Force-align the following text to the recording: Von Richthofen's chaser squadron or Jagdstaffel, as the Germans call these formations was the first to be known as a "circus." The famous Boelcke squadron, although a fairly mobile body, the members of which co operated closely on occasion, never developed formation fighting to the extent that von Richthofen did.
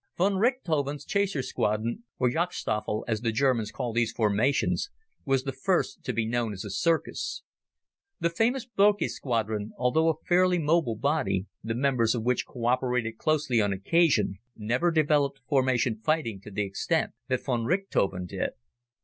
Von 0.17 0.33
Richthofen's 0.37 1.05
chaser 1.05 1.43
squadron 1.43 2.03
or 2.17 2.27
Jagdstaffel, 2.27 3.03
as 3.07 3.21
the 3.21 3.31
Germans 3.31 3.69
call 3.71 3.93
these 3.93 4.11
formations 4.11 4.89
was 5.25 5.43
the 5.43 5.51
first 5.51 6.03
to 6.05 6.11
be 6.11 6.25
known 6.25 6.53
as 6.53 6.65
a 6.65 6.71
"circus." 6.71 7.43
The 8.19 8.31
famous 8.31 8.65
Boelcke 8.65 9.07
squadron, 9.07 9.73
although 9.77 10.09
a 10.09 10.17
fairly 10.27 10.57
mobile 10.57 10.95
body, 10.95 11.45
the 11.63 11.75
members 11.75 12.15
of 12.15 12.23
which 12.23 12.47
co 12.47 12.65
operated 12.65 13.19
closely 13.19 13.61
on 13.61 13.71
occasion, 13.71 14.39
never 14.57 14.89
developed 14.89 15.41
formation 15.47 15.99
fighting 15.99 16.41
to 16.41 16.49
the 16.49 16.63
extent 16.63 17.11
that 17.27 17.43
von 17.45 17.65
Richthofen 17.65 18.25
did. 18.25 18.53